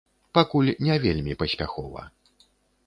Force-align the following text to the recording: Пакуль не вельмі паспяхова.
Пакуль 0.37 0.71
не 0.87 0.95
вельмі 1.05 1.39
паспяхова. 1.43 2.01